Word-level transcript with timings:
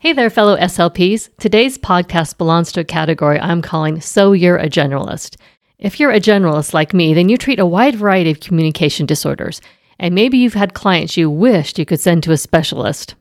Hey 0.00 0.12
there, 0.12 0.30
fellow 0.30 0.56
SLPs. 0.56 1.28
Today's 1.40 1.76
podcast 1.76 2.38
belongs 2.38 2.70
to 2.70 2.80
a 2.82 2.84
category 2.84 3.40
I'm 3.40 3.60
calling 3.60 4.00
So 4.00 4.30
You're 4.30 4.56
a 4.56 4.68
Generalist. 4.68 5.34
If 5.76 5.98
you're 5.98 6.12
a 6.12 6.20
generalist 6.20 6.72
like 6.72 6.94
me, 6.94 7.14
then 7.14 7.28
you 7.28 7.36
treat 7.36 7.58
a 7.58 7.66
wide 7.66 7.96
variety 7.96 8.30
of 8.30 8.38
communication 8.38 9.06
disorders, 9.06 9.60
and 9.98 10.14
maybe 10.14 10.38
you've 10.38 10.54
had 10.54 10.72
clients 10.72 11.16
you 11.16 11.28
wished 11.28 11.80
you 11.80 11.84
could 11.84 11.98
send 11.98 12.22
to 12.22 12.30
a 12.30 12.36
specialist. 12.36 13.16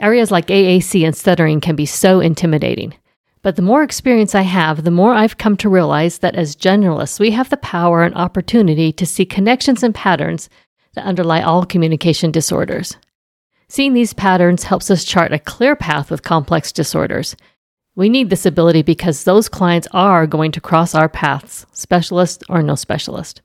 Areas 0.00 0.30
like 0.30 0.46
AAC 0.46 1.04
and 1.04 1.14
stuttering 1.14 1.60
can 1.60 1.76
be 1.76 1.84
so 1.84 2.20
intimidating. 2.20 2.94
But 3.42 3.56
the 3.56 3.62
more 3.62 3.82
experience 3.82 4.34
I 4.34 4.42
have, 4.42 4.82
the 4.82 4.90
more 4.90 5.12
I've 5.12 5.36
come 5.36 5.58
to 5.58 5.68
realize 5.68 6.20
that 6.20 6.36
as 6.36 6.56
generalists, 6.56 7.20
we 7.20 7.32
have 7.32 7.50
the 7.50 7.58
power 7.58 8.02
and 8.02 8.14
opportunity 8.14 8.92
to 8.92 9.04
see 9.04 9.26
connections 9.26 9.82
and 9.82 9.94
patterns 9.94 10.48
that 10.94 11.04
underlie 11.04 11.42
all 11.42 11.66
communication 11.66 12.30
disorders. 12.30 12.96
Seeing 13.66 13.94
these 13.94 14.12
patterns 14.12 14.64
helps 14.64 14.90
us 14.90 15.04
chart 15.04 15.32
a 15.32 15.38
clear 15.38 15.74
path 15.74 16.10
with 16.10 16.22
complex 16.22 16.70
disorders. 16.70 17.34
We 17.96 18.10
need 18.10 18.28
this 18.28 18.44
ability 18.44 18.82
because 18.82 19.24
those 19.24 19.48
clients 19.48 19.88
are 19.92 20.26
going 20.26 20.52
to 20.52 20.60
cross 20.60 20.94
our 20.94 21.08
paths, 21.08 21.64
specialist 21.72 22.44
or 22.50 22.62
no 22.62 22.74
specialist. 22.74 23.40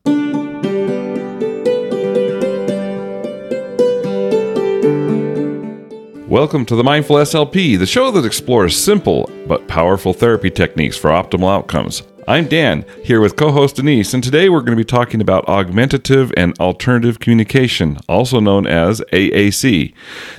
Welcome 6.27 6.65
to 6.65 6.75
the 6.75 6.83
Mindful 6.83 7.15
SLP, 7.15 7.79
the 7.79 7.85
show 7.85 8.11
that 8.11 8.25
explores 8.25 8.77
simple 8.77 9.31
but 9.47 9.69
powerful 9.69 10.13
therapy 10.13 10.49
techniques 10.49 10.97
for 10.97 11.11
optimal 11.11 11.49
outcomes. 11.49 12.03
I'm 12.29 12.47
Dan, 12.47 12.85
here 13.03 13.21
with 13.21 13.35
co 13.35 13.51
host 13.51 13.77
Denise, 13.77 14.13
and 14.13 14.23
today 14.23 14.49
we're 14.49 14.59
going 14.59 14.77
to 14.77 14.83
be 14.83 14.83
talking 14.83 15.19
about 15.19 15.49
augmentative 15.49 16.31
and 16.37 16.55
alternative 16.59 17.19
communication, 17.19 17.97
also 18.07 18.39
known 18.39 18.67
as 18.67 19.01
AAC. 19.11 19.95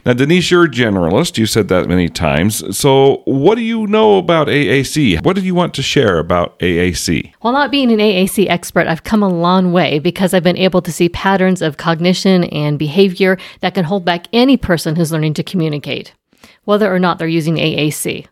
Now, 0.06 0.12
Denise, 0.12 0.52
you're 0.52 0.66
a 0.66 0.68
generalist. 0.68 1.36
You 1.36 1.46
said 1.46 1.66
that 1.66 1.88
many 1.88 2.08
times. 2.08 2.78
So, 2.78 3.22
what 3.24 3.56
do 3.56 3.62
you 3.62 3.88
know 3.88 4.18
about 4.18 4.46
AAC? 4.46 5.24
What 5.24 5.34
do 5.34 5.42
you 5.42 5.52
want 5.52 5.74
to 5.74 5.82
share 5.82 6.20
about 6.20 6.56
AAC? 6.60 7.32
While 7.40 7.54
not 7.54 7.72
being 7.72 7.90
an 7.90 7.98
AAC 7.98 8.48
expert, 8.48 8.86
I've 8.86 9.02
come 9.02 9.24
a 9.24 9.28
long 9.28 9.72
way 9.72 9.98
because 9.98 10.32
I've 10.32 10.44
been 10.44 10.56
able 10.56 10.82
to 10.82 10.92
see 10.92 11.08
patterns 11.08 11.60
of 11.60 11.76
cognition 11.76 12.44
and 12.44 12.78
behavior 12.78 13.36
that 13.62 13.74
can 13.74 13.84
hold 13.84 14.04
back 14.04 14.28
any 14.32 14.56
person 14.56 14.94
who's 14.94 15.10
learning 15.10 15.34
to 15.34 15.42
communicate, 15.42 16.14
whether 16.62 16.94
or 16.94 17.00
not 17.00 17.18
they're 17.18 17.26
using 17.26 17.56
AAC. 17.56 18.28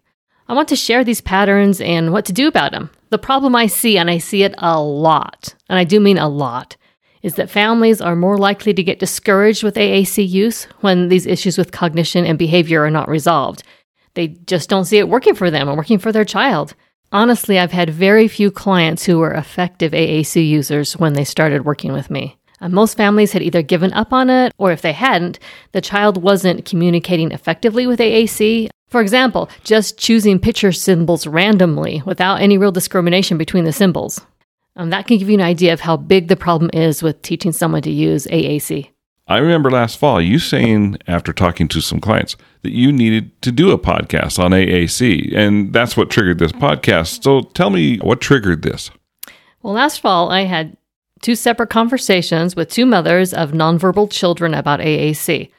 I 0.48 0.54
want 0.54 0.68
to 0.68 0.76
share 0.76 1.04
these 1.04 1.20
patterns 1.20 1.80
and 1.80 2.10
what 2.10 2.24
to 2.24 2.32
do 2.32 2.48
about 2.48 2.72
them. 2.72 2.90
The 3.10 3.18
problem 3.18 3.54
I 3.54 3.66
see, 3.66 3.98
and 3.98 4.10
I 4.10 4.18
see 4.18 4.42
it 4.42 4.54
a 4.58 4.80
lot, 4.80 5.54
and 5.68 5.78
I 5.78 5.84
do 5.84 6.00
mean 6.00 6.16
a 6.16 6.28
lot, 6.28 6.76
is 7.22 7.34
that 7.34 7.50
families 7.50 8.00
are 8.00 8.16
more 8.16 8.38
likely 8.38 8.72
to 8.72 8.82
get 8.82 8.98
discouraged 8.98 9.62
with 9.62 9.74
AAC 9.74 10.26
use 10.28 10.64
when 10.80 11.08
these 11.08 11.26
issues 11.26 11.58
with 11.58 11.72
cognition 11.72 12.24
and 12.24 12.38
behavior 12.38 12.82
are 12.84 12.90
not 12.90 13.08
resolved. 13.08 13.62
They 14.14 14.28
just 14.28 14.70
don't 14.70 14.86
see 14.86 14.98
it 14.98 15.08
working 15.08 15.34
for 15.34 15.50
them 15.50 15.68
or 15.68 15.76
working 15.76 15.98
for 15.98 16.12
their 16.12 16.24
child. 16.24 16.74
Honestly, 17.12 17.58
I've 17.58 17.72
had 17.72 17.90
very 17.90 18.28
few 18.28 18.50
clients 18.50 19.04
who 19.04 19.18
were 19.18 19.32
effective 19.32 19.92
AAC 19.92 20.46
users 20.46 20.96
when 20.96 21.14
they 21.14 21.24
started 21.24 21.64
working 21.64 21.92
with 21.92 22.10
me. 22.10 22.38
And 22.60 22.72
most 22.72 22.96
families 22.96 23.32
had 23.32 23.42
either 23.42 23.62
given 23.62 23.92
up 23.92 24.12
on 24.12 24.30
it, 24.30 24.52
or 24.58 24.72
if 24.72 24.82
they 24.82 24.92
hadn't, 24.92 25.38
the 25.72 25.80
child 25.80 26.22
wasn't 26.22 26.64
communicating 26.64 27.32
effectively 27.32 27.86
with 27.86 28.00
AAC, 28.00 28.68
for 28.88 29.00
example, 29.00 29.48
just 29.64 29.98
choosing 29.98 30.38
picture 30.38 30.72
symbols 30.72 31.26
randomly 31.26 32.02
without 32.06 32.40
any 32.40 32.58
real 32.58 32.72
discrimination 32.72 33.38
between 33.38 33.64
the 33.64 33.72
symbols. 33.72 34.20
Um, 34.76 34.90
that 34.90 35.06
can 35.06 35.18
give 35.18 35.28
you 35.28 35.34
an 35.34 35.42
idea 35.42 35.72
of 35.72 35.80
how 35.80 35.96
big 35.96 36.28
the 36.28 36.36
problem 36.36 36.70
is 36.72 37.02
with 37.02 37.20
teaching 37.22 37.52
someone 37.52 37.82
to 37.82 37.90
use 37.90 38.26
AAC. 38.26 38.90
I 39.26 39.38
remember 39.38 39.70
last 39.70 39.98
fall 39.98 40.22
you 40.22 40.38
saying, 40.38 40.96
after 41.06 41.34
talking 41.34 41.68
to 41.68 41.82
some 41.82 42.00
clients, 42.00 42.36
that 42.62 42.72
you 42.72 42.90
needed 42.90 43.42
to 43.42 43.52
do 43.52 43.72
a 43.72 43.78
podcast 43.78 44.42
on 44.42 44.52
AAC, 44.52 45.36
and 45.36 45.72
that's 45.72 45.96
what 45.96 46.08
triggered 46.08 46.38
this 46.38 46.52
podcast. 46.52 47.24
So 47.24 47.42
tell 47.42 47.68
me 47.68 47.98
what 47.98 48.22
triggered 48.22 48.62
this. 48.62 48.90
Well, 49.62 49.74
last 49.74 50.00
fall 50.00 50.30
I 50.30 50.44
had 50.44 50.78
two 51.20 51.34
separate 51.34 51.68
conversations 51.68 52.56
with 52.56 52.70
two 52.70 52.86
mothers 52.86 53.34
of 53.34 53.50
nonverbal 53.50 54.10
children 54.10 54.54
about 54.54 54.80
AAC. 54.80 55.50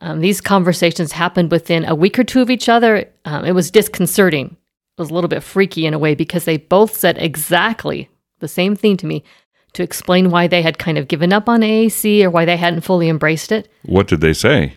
Um, 0.00 0.20
these 0.20 0.40
conversations 0.40 1.12
happened 1.12 1.50
within 1.50 1.84
a 1.84 1.94
week 1.94 2.18
or 2.18 2.24
two 2.24 2.42
of 2.42 2.50
each 2.50 2.68
other. 2.68 3.10
Um, 3.24 3.44
it 3.44 3.52
was 3.52 3.70
disconcerting. 3.70 4.46
It 4.46 5.00
was 5.00 5.10
a 5.10 5.14
little 5.14 5.28
bit 5.28 5.42
freaky 5.42 5.86
in 5.86 5.94
a 5.94 5.98
way 5.98 6.14
because 6.14 6.44
they 6.44 6.58
both 6.58 6.96
said 6.96 7.18
exactly 7.18 8.10
the 8.40 8.48
same 8.48 8.76
thing 8.76 8.96
to 8.98 9.06
me 9.06 9.24
to 9.72 9.82
explain 9.82 10.30
why 10.30 10.46
they 10.46 10.62
had 10.62 10.78
kind 10.78 10.98
of 10.98 11.08
given 11.08 11.32
up 11.32 11.48
on 11.48 11.60
AAC 11.60 12.22
or 12.22 12.30
why 12.30 12.44
they 12.44 12.56
hadn't 12.56 12.80
fully 12.82 13.08
embraced 13.08 13.52
it. 13.52 13.68
What 13.82 14.08
did 14.08 14.20
they 14.20 14.32
say? 14.32 14.74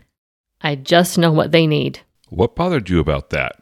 I 0.61 0.75
just 0.75 1.17
know 1.17 1.31
what 1.31 1.51
they 1.51 1.67
need. 1.67 1.99
What 2.29 2.55
bothered 2.55 2.89
you 2.89 2.99
about 2.99 3.29
that? 3.29 3.55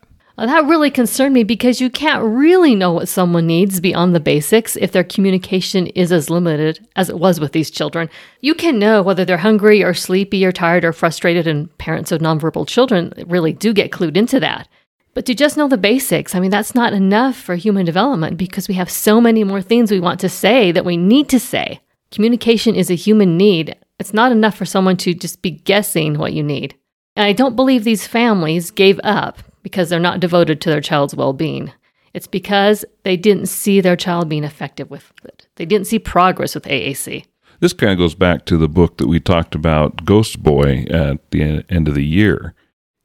That 0.46 0.66
really 0.66 0.92
concerned 0.92 1.34
me 1.34 1.44
because 1.44 1.82
you 1.82 1.90
can't 1.90 2.24
really 2.24 2.76
know 2.76 2.92
what 2.92 3.10
someone 3.10 3.48
needs 3.48 3.80
beyond 3.80 4.14
the 4.14 4.20
basics 4.20 4.76
if 4.76 4.92
their 4.92 5.04
communication 5.04 5.88
is 5.88 6.12
as 6.12 6.30
limited 6.30 6.88
as 6.96 7.10
it 7.10 7.18
was 7.18 7.40
with 7.40 7.54
these 7.54 7.72
children. 7.72 8.08
You 8.42 8.54
can 8.54 8.78
know 8.78 9.02
whether 9.02 9.26
they're 9.26 9.38
hungry 9.38 9.84
or 9.84 9.96
sleepy 9.96 10.46
or 10.46 10.52
tired 10.52 10.86
or 10.86 10.94
frustrated, 10.94 11.48
and 11.48 11.76
parents 11.80 12.12
of 12.12 12.22
nonverbal 12.22 12.68
children 12.68 13.14
really 13.26 13.52
do 13.52 13.74
get 13.74 13.92
clued 13.92 14.16
into 14.16 14.40
that. 14.40 14.68
But 15.16 15.26
to 15.26 15.34
just 15.34 15.58
know 15.58 15.68
the 15.68 15.80
basics, 15.80 16.36
I 16.36 16.40
mean, 16.40 16.52
that's 16.52 16.76
not 16.76 16.94
enough 16.94 17.36
for 17.36 17.56
human 17.56 17.88
development 17.88 18.38
because 18.38 18.68
we 18.68 18.76
have 18.76 18.92
so 18.92 19.20
many 19.20 19.44
more 19.44 19.64
things 19.64 19.90
we 19.90 20.00
want 20.00 20.20
to 20.20 20.30
say 20.30 20.72
that 20.72 20.86
we 20.86 20.98
need 20.98 21.30
to 21.30 21.40
say. 21.40 21.80
Communication 22.12 22.76
is 22.76 22.92
a 22.92 22.96
human 22.96 23.36
need. 23.38 23.76
It's 23.98 24.14
not 24.14 24.32
enough 24.32 24.56
for 24.56 24.66
someone 24.66 24.98
to 24.98 25.16
just 25.16 25.42
be 25.42 25.50
guessing 25.50 26.20
what 26.20 26.34
you 26.34 26.44
need. 26.44 26.76
And 27.16 27.26
I 27.26 27.34
don't 27.34 27.56
believe 27.56 27.84
these 27.84 28.06
families 28.06 28.70
gave 28.70 29.00
up 29.04 29.42
because 29.68 29.90
they're 29.90 30.00
not 30.00 30.22
devoted 30.22 30.62
to 30.62 30.70
their 30.70 30.80
child's 30.80 31.14
well 31.14 31.34
being. 31.34 31.74
It's 32.14 32.26
because 32.26 32.86
they 33.04 33.18
didn't 33.18 33.48
see 33.48 33.82
their 33.82 33.98
child 33.98 34.30
being 34.30 34.46
effective 34.46 34.90
with 34.90 35.12
it. 35.26 35.46
They 35.58 35.66
didn't 35.66 35.88
see 35.88 36.00
progress 36.00 36.56
with 36.56 36.64
AAC. 36.64 37.26
This 37.60 37.74
kind 37.74 37.92
of 37.92 37.98
goes 37.98 38.16
back 38.16 38.46
to 38.46 38.56
the 38.56 38.70
book 38.70 38.96
that 38.96 39.08
we 39.08 39.20
talked 39.20 39.56
about, 39.56 40.06
Ghost 40.06 40.42
Boy, 40.42 40.86
at 40.90 41.32
the 41.32 41.66
end 41.70 41.90
of 41.90 41.96
the 41.96 42.06
year. 42.06 42.54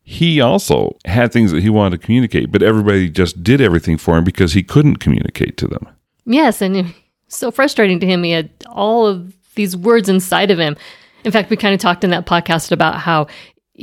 He 0.04 0.40
also 0.40 0.96
had 1.04 1.32
things 1.32 1.50
that 1.50 1.64
he 1.64 1.68
wanted 1.68 2.00
to 2.00 2.06
communicate, 2.06 2.52
but 2.52 2.62
everybody 2.62 3.10
just 3.10 3.42
did 3.42 3.60
everything 3.60 3.98
for 3.98 4.16
him 4.16 4.22
because 4.22 4.52
he 4.52 4.62
couldn't 4.62 4.96
communicate 4.96 5.56
to 5.56 5.66
them. 5.66 5.88
Yes, 6.24 6.62
and 6.62 6.94
so 7.26 7.50
frustrating 7.50 7.98
to 7.98 8.06
him. 8.06 8.22
He 8.22 8.30
had 8.30 8.50
all 8.68 9.04
of 9.04 9.34
these 9.56 9.76
words 9.76 10.08
inside 10.08 10.52
of 10.52 10.60
him. 10.60 10.76
In 11.24 11.32
fact, 11.32 11.50
we 11.50 11.56
kind 11.56 11.74
of 11.74 11.80
talked 11.80 12.04
in 12.04 12.10
that 12.10 12.24
podcast 12.24 12.70
about 12.70 13.00
how 13.00 13.26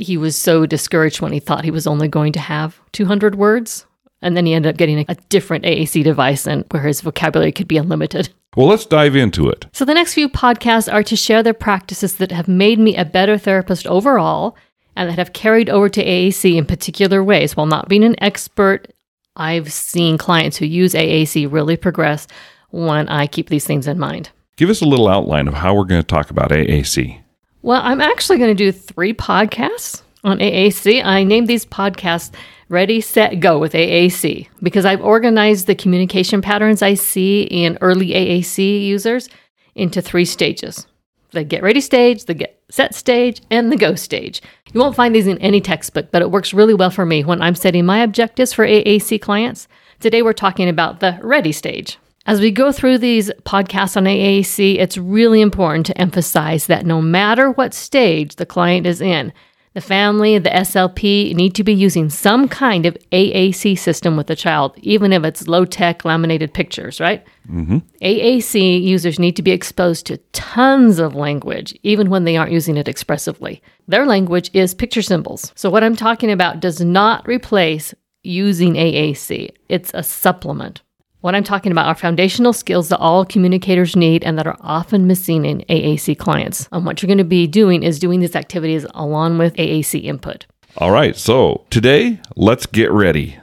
he 0.00 0.16
was 0.16 0.36
so 0.36 0.66
discouraged 0.66 1.20
when 1.20 1.32
he 1.32 1.40
thought 1.40 1.64
he 1.64 1.70
was 1.70 1.86
only 1.86 2.08
going 2.08 2.32
to 2.32 2.40
have 2.40 2.80
200 2.92 3.34
words. 3.34 3.86
And 4.22 4.36
then 4.36 4.44
he 4.44 4.52
ended 4.52 4.70
up 4.74 4.76
getting 4.76 5.04
a, 5.08 5.14
different 5.30 5.64
AAC 5.64 6.04
device 6.04 6.46
and 6.46 6.64
where 6.70 6.82
his 6.82 7.00
vocabulary 7.00 7.52
could 7.52 7.68
be 7.68 7.78
unlimited. 7.78 8.28
Well, 8.56 8.66
let's 8.66 8.84
dive 8.84 9.16
into 9.16 9.48
it. 9.48 9.66
So, 9.72 9.84
the 9.84 9.94
next 9.94 10.14
few 10.14 10.28
podcasts 10.28 10.92
are 10.92 11.04
to 11.04 11.16
share 11.16 11.42
the 11.42 11.54
practices 11.54 12.16
that 12.16 12.32
have 12.32 12.48
made 12.48 12.78
me 12.78 12.96
a 12.96 13.04
better 13.04 13.38
therapist 13.38 13.86
overall 13.86 14.56
and 14.96 15.08
that 15.08 15.18
have 15.18 15.32
carried 15.32 15.70
over 15.70 15.88
to 15.88 16.04
AAC 16.04 16.56
in 16.56 16.66
particular 16.66 17.22
ways. 17.22 17.56
While 17.56 17.66
not 17.66 17.88
being 17.88 18.04
an 18.04 18.16
expert, 18.22 18.92
I've 19.36 19.72
seen 19.72 20.18
clients 20.18 20.56
who 20.56 20.66
use 20.66 20.94
AAC 20.94 21.50
really 21.50 21.76
progress 21.76 22.26
when 22.70 23.08
I 23.08 23.26
keep 23.26 23.48
these 23.48 23.66
things 23.66 23.86
in 23.86 23.98
mind. 23.98 24.30
Give 24.56 24.68
us 24.68 24.82
a 24.82 24.86
little 24.86 25.08
outline 25.08 25.48
of 25.48 25.54
how 25.54 25.74
we're 25.74 25.84
going 25.84 26.02
to 26.02 26.06
talk 26.06 26.30
about 26.30 26.50
AAC. 26.50 27.22
Well, 27.62 27.80
I'm 27.84 28.00
actually 28.00 28.38
going 28.38 28.56
to 28.56 28.64
do 28.64 28.72
three 28.72 29.12
podcasts 29.12 30.02
on 30.24 30.38
AAC. 30.38 31.04
I 31.04 31.24
named 31.24 31.46
these 31.46 31.66
podcasts 31.66 32.32
Ready, 32.70 33.00
Set, 33.00 33.40
Go 33.40 33.58
with 33.58 33.72
AAC 33.74 34.48
because 34.62 34.86
I've 34.86 35.02
organized 35.02 35.66
the 35.66 35.74
communication 35.74 36.40
patterns 36.40 36.82
I 36.82 36.94
see 36.94 37.42
in 37.42 37.76
early 37.80 38.08
AAC 38.10 38.82
users 38.82 39.28
into 39.74 40.00
three 40.00 40.24
stages 40.24 40.86
the 41.32 41.44
get 41.44 41.62
ready 41.62 41.80
stage, 41.80 42.24
the 42.24 42.34
get 42.34 42.60
set 42.70 42.94
stage, 42.94 43.40
and 43.50 43.70
the 43.70 43.76
go 43.76 43.94
stage. 43.94 44.42
You 44.72 44.80
won't 44.80 44.96
find 44.96 45.14
these 45.14 45.28
in 45.28 45.38
any 45.38 45.60
textbook, 45.60 46.10
but 46.10 46.22
it 46.22 46.30
works 46.30 46.52
really 46.52 46.74
well 46.74 46.90
for 46.90 47.06
me 47.06 47.22
when 47.24 47.40
I'm 47.40 47.54
setting 47.54 47.86
my 47.86 48.00
objectives 48.00 48.52
for 48.52 48.66
AAC 48.66 49.20
clients. 49.20 49.68
Today 50.00 50.22
we're 50.22 50.32
talking 50.32 50.68
about 50.68 51.00
the 51.00 51.18
ready 51.22 51.52
stage. 51.52 51.98
As 52.26 52.40
we 52.40 52.50
go 52.50 52.70
through 52.70 52.98
these 52.98 53.30
podcasts 53.44 53.96
on 53.96 54.04
AAC, 54.04 54.78
it's 54.78 54.98
really 54.98 55.40
important 55.40 55.86
to 55.86 55.98
emphasize 55.98 56.66
that 56.66 56.84
no 56.84 57.00
matter 57.00 57.50
what 57.50 57.72
stage 57.72 58.36
the 58.36 58.46
client 58.46 58.86
is 58.86 59.00
in, 59.00 59.32
the 59.72 59.80
family, 59.80 60.36
the 60.38 60.50
SLP 60.50 61.32
need 61.34 61.54
to 61.54 61.62
be 61.62 61.72
using 61.72 62.10
some 62.10 62.48
kind 62.48 62.86
of 62.86 62.98
AAC 63.12 63.78
system 63.78 64.16
with 64.16 64.26
the 64.26 64.34
child, 64.34 64.74
even 64.78 65.12
if 65.12 65.22
it's 65.24 65.46
low 65.46 65.64
tech 65.64 66.04
laminated 66.04 66.52
pictures, 66.52 66.98
right? 67.00 67.24
Mm-hmm. 67.48 67.78
AAC 68.02 68.82
users 68.82 69.20
need 69.20 69.36
to 69.36 69.42
be 69.42 69.52
exposed 69.52 70.06
to 70.06 70.16
tons 70.32 70.98
of 70.98 71.14
language, 71.14 71.78
even 71.84 72.10
when 72.10 72.24
they 72.24 72.36
aren't 72.36 72.52
using 72.52 72.76
it 72.76 72.88
expressively. 72.88 73.62
Their 73.86 74.06
language 74.06 74.50
is 74.52 74.74
picture 74.74 75.02
symbols. 75.02 75.52
So, 75.54 75.70
what 75.70 75.84
I'm 75.84 75.96
talking 75.96 76.32
about 76.32 76.58
does 76.58 76.80
not 76.80 77.26
replace 77.28 77.94
using 78.24 78.74
AAC, 78.74 79.50
it's 79.68 79.92
a 79.94 80.02
supplement. 80.02 80.82
What 81.20 81.34
I'm 81.34 81.44
talking 81.44 81.70
about 81.70 81.86
are 81.86 81.94
foundational 81.94 82.52
skills 82.54 82.88
that 82.88 82.98
all 82.98 83.26
communicators 83.26 83.94
need 83.94 84.24
and 84.24 84.38
that 84.38 84.46
are 84.46 84.56
often 84.60 85.06
missing 85.06 85.44
in 85.44 85.60
AAC 85.68 86.16
clients. 86.16 86.66
And 86.72 86.86
what 86.86 87.02
you're 87.02 87.08
going 87.08 87.18
to 87.18 87.24
be 87.24 87.46
doing 87.46 87.82
is 87.82 87.98
doing 87.98 88.20
these 88.20 88.34
activities 88.36 88.86
along 88.94 89.36
with 89.36 89.54
AAC 89.56 90.02
input. 90.02 90.46
All 90.78 90.92
right. 90.92 91.14
So 91.14 91.66
today, 91.68 92.20
let's 92.36 92.64
get 92.64 92.90
ready. 92.90 93.36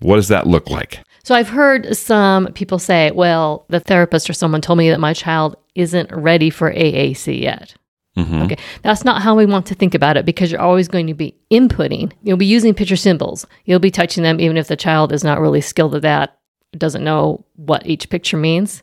What 0.00 0.16
does 0.16 0.28
that 0.28 0.46
look 0.48 0.70
like? 0.70 1.00
So 1.22 1.34
I've 1.34 1.50
heard 1.50 1.96
some 1.96 2.48
people 2.54 2.80
say, 2.80 3.12
well, 3.12 3.64
the 3.68 3.78
therapist 3.78 4.28
or 4.28 4.32
someone 4.32 4.60
told 4.60 4.78
me 4.78 4.90
that 4.90 4.98
my 4.98 5.12
child 5.12 5.56
isn't 5.76 6.10
ready 6.10 6.50
for 6.50 6.72
AAC 6.72 7.40
yet. 7.40 7.74
Mhm. 8.16 8.46
Okay. 8.46 8.56
That's 8.82 9.04
not 9.04 9.22
how 9.22 9.36
we 9.36 9.46
want 9.46 9.66
to 9.66 9.74
think 9.76 9.94
about 9.94 10.16
it 10.16 10.24
because 10.26 10.50
you're 10.50 10.60
always 10.60 10.88
going 10.88 11.06
to 11.06 11.14
be 11.14 11.36
inputting. 11.52 12.10
You'll 12.24 12.36
be 12.38 12.46
using 12.46 12.74
picture 12.74 12.96
symbols. 12.96 13.46
You'll 13.66 13.78
be 13.78 13.92
touching 13.92 14.24
them 14.24 14.40
even 14.40 14.56
if 14.56 14.66
the 14.66 14.74
child 14.76 15.12
is 15.12 15.22
not 15.22 15.40
really 15.40 15.60
skilled 15.60 15.94
at 15.94 16.02
that, 16.02 16.36
doesn't 16.76 17.04
know 17.04 17.44
what 17.56 17.86
each 17.86 18.08
picture 18.08 18.36
means. 18.36 18.82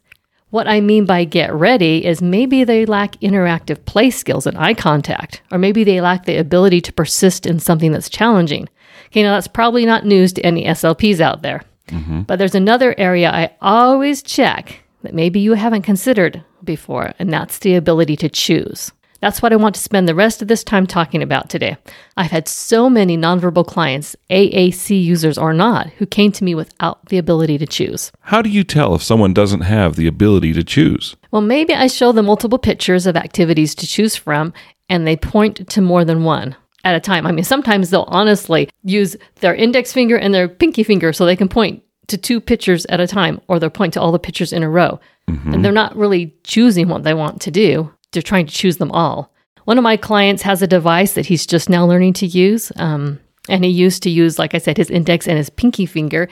What 0.49 0.67
I 0.67 0.79
mean 0.79 1.05
by 1.05 1.25
get 1.25 1.53
ready 1.53 2.05
is 2.05 2.21
maybe 2.21 2.63
they 2.63 2.85
lack 2.85 3.17
interactive 3.17 3.83
play 3.85 4.09
skills 4.09 4.47
and 4.47 4.57
eye 4.57 4.73
contact, 4.73 5.41
or 5.51 5.57
maybe 5.57 5.83
they 5.83 5.99
lack 5.99 6.25
the 6.25 6.37
ability 6.37 6.79
to 6.81 6.93
persist 6.93 7.45
in 7.45 7.59
something 7.59 7.91
that's 7.91 8.09
challenging. 8.09 8.69
Okay, 9.07 9.23
now 9.23 9.33
that's 9.35 9.47
probably 9.47 9.85
not 9.85 10.05
news 10.05 10.31
to 10.33 10.45
any 10.45 10.65
SLPs 10.65 11.19
out 11.19 11.41
there. 11.41 11.63
Mm-hmm. 11.87 12.21
But 12.21 12.39
there's 12.39 12.55
another 12.55 12.95
area 12.97 13.29
I 13.29 13.55
always 13.61 14.21
check 14.21 14.83
that 15.03 15.13
maybe 15.13 15.39
you 15.39 15.53
haven't 15.53 15.83
considered 15.83 16.43
before, 16.63 17.13
and 17.19 17.31
that's 17.31 17.59
the 17.59 17.75
ability 17.75 18.15
to 18.17 18.29
choose. 18.29 18.91
That's 19.19 19.41
what 19.41 19.51
I 19.51 19.55
want 19.55 19.75
to 19.75 19.81
spend 19.81 20.07
the 20.07 20.15
rest 20.15 20.41
of 20.41 20.47
this 20.47 20.63
time 20.63 20.85
talking 20.85 21.23
about 21.23 21.49
today. 21.49 21.77
I've 22.15 22.31
had 22.31 22.47
so 22.47 22.89
many 22.89 23.17
nonverbal 23.17 23.65
clients, 23.65 24.15
AAC 24.29 25.03
users 25.03 25.37
or 25.37 25.53
not, 25.53 25.87
who 25.97 26.05
came 26.05 26.31
to 26.33 26.43
me 26.43 26.53
without 26.53 27.05
the 27.07 27.17
ability 27.17 27.57
to 27.57 27.65
choose. 27.65 28.11
How 28.21 28.41
do 28.41 28.49
you 28.49 28.63
tell 28.63 28.93
if 28.95 29.03
someone 29.03 29.33
doesn't 29.33 29.61
have 29.61 29.95
the 29.95 30.07
ability 30.07 30.53
to 30.53 30.63
choose? 30.63 31.15
Well, 31.31 31.41
maybe 31.41 31.73
I 31.73 31.87
show 31.87 32.11
them 32.11 32.25
multiple 32.25 32.59
pictures 32.59 33.07
of 33.07 33.15
activities 33.15 33.73
to 33.75 33.87
choose 33.87 34.15
from, 34.15 34.53
and 34.89 35.07
they 35.07 35.17
point 35.17 35.69
to 35.69 35.81
more 35.81 36.05
than 36.05 36.23
one 36.23 36.55
at 36.83 36.95
a 36.95 36.99
time. 36.99 37.25
I 37.25 37.31
mean, 37.31 37.43
sometimes 37.43 37.89
they'll 37.89 38.05
honestly 38.07 38.69
use 38.83 39.17
their 39.41 39.55
index 39.55 39.91
finger 39.91 40.17
and 40.17 40.33
their 40.33 40.47
pinky 40.47 40.83
finger 40.83 41.11
so 41.11 41.25
they 41.25 41.35
can 41.35 41.49
point 41.49 41.83
to 42.07 42.17
two 42.17 42.39
pictures 42.39 42.85
at 42.85 42.99
a 42.99 43.07
time, 43.07 43.41
or 43.47 43.59
they'll 43.59 43.69
point 43.69 43.93
to 43.93 44.01
all 44.01 44.11
the 44.11 44.19
pictures 44.19 44.53
in 44.53 44.63
a 44.63 44.69
row. 44.69 44.99
And 45.27 45.39
mm-hmm. 45.39 45.61
they're 45.61 45.73
not 45.73 45.95
really 45.97 46.33
choosing 46.43 46.87
what 46.87 47.03
they 47.03 47.13
want 47.13 47.41
to 47.41 47.51
do, 47.51 47.91
they're 48.17 48.23
trying 48.23 48.47
to 48.47 48.53
choose 48.53 48.77
them 48.77 48.91
all. 48.91 49.31
One 49.65 49.77
of 49.77 49.83
my 49.83 49.95
clients 49.95 50.41
has 50.41 50.63
a 50.63 50.67
device 50.67 51.13
that 51.13 51.27
he's 51.27 51.45
just 51.45 51.69
now 51.69 51.85
learning 51.85 52.13
to 52.13 52.25
use. 52.25 52.71
Um, 52.77 53.19
and 53.47 53.63
he 53.63 53.69
used 53.69 54.01
to 54.03 54.09
use, 54.09 54.39
like 54.39 54.55
I 54.55 54.57
said, 54.57 54.77
his 54.77 54.89
index 54.89 55.27
and 55.27 55.37
his 55.37 55.49
pinky 55.49 55.85
finger 55.85 56.27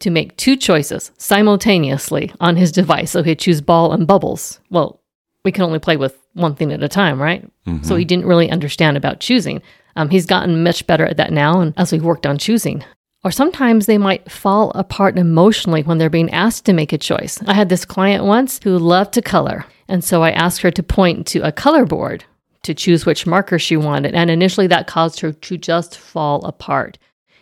to 0.00 0.10
make 0.10 0.36
two 0.36 0.56
choices 0.56 1.12
simultaneously 1.18 2.32
on 2.40 2.56
his 2.56 2.72
device. 2.72 3.10
So 3.12 3.22
he'd 3.22 3.38
choose 3.38 3.60
ball 3.60 3.92
and 3.92 4.06
bubbles. 4.06 4.60
Well, 4.70 5.00
we 5.44 5.52
can 5.52 5.62
only 5.62 5.78
play 5.78 5.96
with 5.96 6.18
one 6.34 6.54
thing 6.54 6.72
at 6.72 6.82
a 6.82 6.88
time, 6.88 7.20
right? 7.20 7.48
So 7.84 7.96
he 7.96 8.04
didn't 8.04 8.26
really 8.26 8.50
understand 8.50 8.96
about 8.96 9.20
choosing. 9.20 9.62
Um, 9.96 10.10
he's 10.10 10.26
gotten 10.26 10.62
much 10.62 10.86
better 10.86 11.06
at 11.06 11.16
that 11.18 11.32
now, 11.32 11.60
and 11.60 11.74
as 11.76 11.92
we've 11.92 12.04
worked 12.04 12.26
on 12.26 12.38
choosing. 12.38 12.84
Or 13.22 13.30
sometimes 13.30 13.86
they 13.86 13.98
might 13.98 14.30
fall 14.30 14.70
apart 14.74 15.18
emotionally 15.18 15.82
when 15.82 15.98
they're 15.98 16.08
being 16.08 16.30
asked 16.30 16.64
to 16.66 16.72
make 16.72 16.92
a 16.92 16.98
choice. 16.98 17.42
I 17.46 17.54
had 17.54 17.68
this 17.68 17.84
client 17.84 18.24
once 18.24 18.60
who 18.62 18.78
loved 18.78 19.12
to 19.14 19.22
color, 19.22 19.66
and 19.90 20.04
so 20.04 20.22
I 20.22 20.30
asked 20.30 20.62
her 20.62 20.70
to 20.70 20.82
point 20.82 21.26
to 21.28 21.40
a 21.40 21.50
color 21.50 21.84
board 21.84 22.24
to 22.62 22.74
choose 22.74 23.04
which 23.04 23.26
marker 23.26 23.58
she 23.58 23.76
wanted, 23.76 24.14
and 24.14 24.30
initially 24.30 24.68
that 24.68 24.86
caused 24.86 25.18
her 25.20 25.32
to 25.32 25.58
just 25.58 25.98
fall 25.98 26.44
apart. 26.44 26.96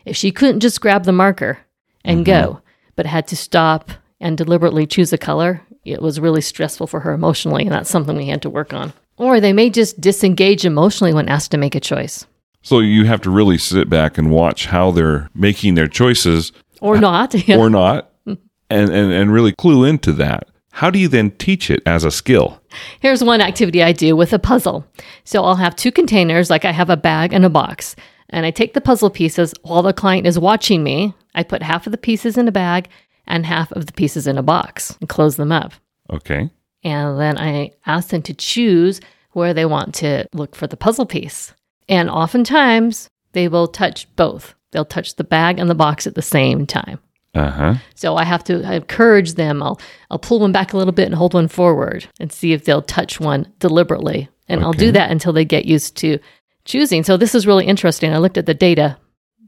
If 0.06 0.16
she 0.16 0.32
couldn't 0.32 0.60
just 0.60 0.80
grab 0.80 1.04
the 1.04 1.12
marker 1.12 1.58
and 2.04 2.24
mm-hmm. 2.24 2.46
go, 2.46 2.60
but 2.96 3.04
had 3.04 3.28
to 3.28 3.36
stop 3.36 3.90
and 4.18 4.38
deliberately 4.38 4.86
choose 4.86 5.12
a 5.12 5.18
color, 5.18 5.60
it 5.84 6.00
was 6.00 6.20
really 6.20 6.40
stressful 6.40 6.86
for 6.86 7.00
her 7.00 7.12
emotionally, 7.12 7.64
and 7.64 7.72
that's 7.72 7.90
something 7.90 8.16
we 8.16 8.28
had 8.28 8.42
to 8.42 8.50
work 8.50 8.72
on. 8.72 8.94
Or 9.18 9.40
they 9.40 9.52
may 9.52 9.68
just 9.68 10.00
disengage 10.00 10.64
emotionally 10.64 11.12
when 11.12 11.28
asked 11.28 11.50
to 11.50 11.58
make 11.58 11.74
a 11.74 11.80
choice. 11.80 12.26
So 12.62 12.80
you 12.80 13.04
have 13.04 13.20
to 13.22 13.30
really 13.30 13.58
sit 13.58 13.90
back 13.90 14.16
and 14.16 14.30
watch 14.30 14.66
how 14.66 14.90
they're 14.90 15.28
making 15.34 15.74
their 15.74 15.88
choices 15.88 16.52
Or 16.80 16.96
uh, 16.96 17.00
not. 17.00 17.48
Or 17.50 17.68
not 17.68 18.10
mm. 18.26 18.38
and, 18.70 18.90
and, 18.90 19.12
and 19.12 19.32
really 19.32 19.52
clue 19.52 19.84
into 19.84 20.12
that. 20.14 20.48
How 20.70 20.90
do 20.90 20.98
you 20.98 21.08
then 21.08 21.32
teach 21.32 21.70
it 21.70 21.82
as 21.86 22.04
a 22.04 22.10
skill? 22.10 22.60
Here's 23.00 23.24
one 23.24 23.40
activity 23.40 23.82
I 23.82 23.92
do 23.92 24.14
with 24.14 24.32
a 24.32 24.38
puzzle. 24.38 24.86
So 25.24 25.44
I'll 25.44 25.56
have 25.56 25.74
two 25.74 25.90
containers, 25.90 26.50
like 26.50 26.64
I 26.64 26.72
have 26.72 26.90
a 26.90 26.96
bag 26.96 27.32
and 27.32 27.44
a 27.44 27.50
box. 27.50 27.96
And 28.30 28.44
I 28.44 28.50
take 28.50 28.74
the 28.74 28.80
puzzle 28.80 29.10
pieces 29.10 29.54
while 29.62 29.82
the 29.82 29.92
client 29.92 30.26
is 30.26 30.38
watching 30.38 30.82
me. 30.82 31.14
I 31.34 31.42
put 31.42 31.62
half 31.62 31.86
of 31.86 31.92
the 31.92 31.98
pieces 31.98 32.36
in 32.36 32.46
a 32.46 32.52
bag 32.52 32.88
and 33.26 33.46
half 33.46 33.72
of 33.72 33.86
the 33.86 33.92
pieces 33.92 34.26
in 34.26 34.38
a 34.38 34.42
box 34.42 34.96
and 35.00 35.08
close 35.08 35.36
them 35.36 35.52
up. 35.52 35.72
Okay. 36.10 36.50
And 36.84 37.18
then 37.18 37.38
I 37.38 37.72
ask 37.86 38.10
them 38.10 38.22
to 38.22 38.34
choose 38.34 39.00
where 39.32 39.54
they 39.54 39.64
want 39.64 39.94
to 39.96 40.26
look 40.32 40.54
for 40.54 40.66
the 40.66 40.76
puzzle 40.76 41.06
piece. 41.06 41.54
And 41.88 42.10
oftentimes 42.10 43.08
they 43.32 43.48
will 43.48 43.68
touch 43.68 44.14
both. 44.16 44.54
They'll 44.70 44.84
touch 44.84 45.16
the 45.16 45.24
bag 45.24 45.58
and 45.58 45.70
the 45.70 45.74
box 45.74 46.06
at 46.06 46.14
the 46.14 46.22
same 46.22 46.66
time. 46.66 46.98
Uh 47.34 47.50
huh. 47.50 47.74
So 47.94 48.16
I 48.16 48.24
have 48.24 48.42
to 48.44 48.72
encourage 48.72 49.34
them. 49.34 49.62
I'll 49.62 49.80
I'll 50.10 50.18
pull 50.18 50.40
one 50.40 50.52
back 50.52 50.72
a 50.72 50.76
little 50.76 50.92
bit 50.92 51.06
and 51.06 51.14
hold 51.14 51.34
one 51.34 51.48
forward 51.48 52.08
and 52.18 52.32
see 52.32 52.52
if 52.52 52.64
they'll 52.64 52.82
touch 52.82 53.20
one 53.20 53.52
deliberately. 53.58 54.28
And 54.48 54.62
I'll 54.64 54.72
do 54.72 54.90
that 54.92 55.10
until 55.10 55.34
they 55.34 55.44
get 55.44 55.66
used 55.66 55.94
to 55.98 56.18
choosing. 56.64 57.04
So 57.04 57.16
this 57.16 57.34
is 57.34 57.46
really 57.46 57.66
interesting. 57.66 58.12
I 58.12 58.18
looked 58.18 58.38
at 58.38 58.46
the 58.46 58.54
data 58.54 58.96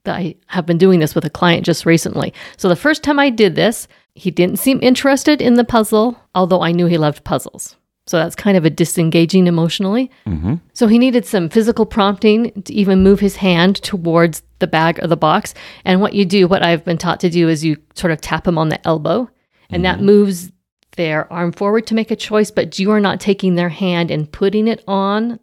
that 0.05 0.17
I 0.17 0.35
have 0.47 0.67
been 0.67 0.79
doing 0.79 1.01
this 1.01 1.15
with 1.15 1.25
a 1.25 1.31
client 1.31 1.65
just 1.65 1.87
recently. 1.87 2.35
So 2.57 2.69
the 2.69 2.77
first 2.77 3.03
time 3.03 3.19
I 3.19 3.31
did 3.31 3.55
this, 3.55 3.89
he 4.15 4.31
didn't 4.31 4.59
seem 4.59 4.79
interested 4.83 5.41
in 5.41 5.55
the 5.55 5.65
puzzle, 5.65 6.19
although 6.35 6.63
I 6.63 6.73
knew 6.73 6.87
he 6.87 6.99
loved 6.99 7.25
puzzles. 7.25 7.77
So 8.07 8.17
that's 8.17 8.35
kind 8.35 8.57
of 8.57 8.65
a 8.65 8.71
disengaging 8.71 9.47
emotionally. 9.47 10.11
Mm-hmm. 10.27 10.55
So 10.73 10.87
he 10.87 10.99
needed 10.99 11.27
some 11.27 11.49
physical 11.49 11.87
prompting 11.87 12.63
to 12.63 12.75
even 12.75 13.03
move 13.03 13.21
his 13.21 13.37
hand 13.37 13.77
towards 13.77 14.43
the 14.61 14.67
bag 14.67 15.03
or 15.03 15.07
the 15.07 15.17
box. 15.17 15.55
And 15.85 16.01
what 16.01 16.15
you 16.15 16.25
do, 16.25 16.47
what 16.47 16.63
I've 16.63 16.85
been 16.85 16.99
taught 16.99 17.21
to 17.21 17.31
do, 17.31 17.49
is 17.49 17.65
you 17.65 17.77
sort 17.95 18.13
of 18.13 18.21
tap 18.21 18.45
them 18.45 18.59
on 18.59 18.69
the 18.69 18.87
elbow, 18.87 19.29
and 19.71 19.85
that 19.85 19.97
mm-hmm. 19.97 20.07
moves 20.07 20.53
their 20.97 21.33
arm 21.33 21.53
forward 21.53 21.87
to 21.89 21.95
make 21.95 22.11
a 22.11 22.17
choice, 22.17 22.51
but 22.51 22.79
you 22.79 22.91
are 22.91 23.01
not 23.01 23.21
taking 23.21 23.55
their 23.55 23.69
hand 23.69 24.11
and 24.11 24.31
putting 24.31 24.69
it 24.69 24.83
on 24.87 25.39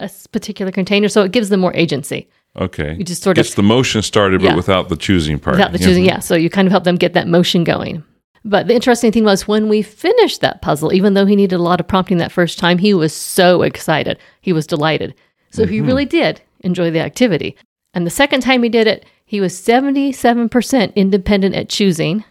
a 0.00 0.10
particular 0.32 0.72
container. 0.72 1.08
So 1.08 1.22
it 1.22 1.32
gives 1.32 1.48
them 1.48 1.60
more 1.60 1.74
agency. 1.74 2.28
Okay. 2.58 2.94
You 2.98 3.04
just 3.04 3.22
sort 3.22 3.36
Gets 3.36 3.48
of 3.48 3.50
gets 3.50 3.56
the 3.56 3.62
motion 3.62 4.02
started, 4.02 4.40
but 4.40 4.48
Yeah. 4.48 4.56
without 4.56 4.88
the 4.88 4.96
choosing 4.96 5.38
part. 5.38 5.56
without 5.56 5.72
the 5.72 5.78
choosing, 5.78 6.04
yeah. 6.04 6.18
So 6.18 6.34
you 6.34 6.50
kind 6.50 6.66
of 6.66 6.72
help 6.72 6.84
them 6.84 6.96
get 6.96 7.14
that 7.14 7.28
motion 7.28 7.64
going. 7.64 8.04
But 8.44 8.66
the 8.66 8.74
interesting 8.74 9.12
thing 9.12 9.24
was 9.24 9.46
when 9.46 9.68
we 9.68 9.82
finished 9.82 10.40
that 10.40 10.62
puzzle, 10.62 10.92
even 10.92 11.14
though 11.14 11.26
he 11.26 11.36
needed 11.36 11.56
a 11.56 11.62
lot 11.62 11.80
of 11.80 11.86
prompting 11.86 12.18
that 12.18 12.32
first 12.32 12.58
time, 12.58 12.78
he 12.78 12.92
was 12.92 13.12
so 13.12 13.62
excited. 13.62 14.18
He 14.40 14.52
was 14.52 14.66
delighted. 14.66 15.14
So 15.50 15.64
he 15.66 15.78
mm-hmm. 15.78 15.86
really 15.86 16.04
did 16.04 16.40
enjoy 16.60 16.90
the 16.90 17.00
activity. 17.00 17.56
And 17.94 18.06
the 18.06 18.10
second 18.10 18.40
time 18.40 18.62
he 18.62 18.68
did 18.68 18.86
it, 18.86 19.04
he 19.24 19.40
was 19.40 19.54
77% 19.54 20.94
independent 20.94 21.54
at 21.54 21.68
choosing. 21.68 22.24